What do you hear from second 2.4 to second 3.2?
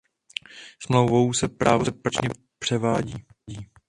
převádí.